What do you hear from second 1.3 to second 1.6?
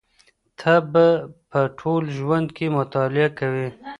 په